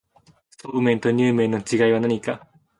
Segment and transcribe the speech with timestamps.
[0.49, 2.47] そうめんとにゅう麵の違いは何か